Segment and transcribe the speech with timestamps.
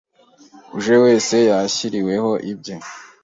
[0.77, 2.75] uje wese yishyirireho ibye.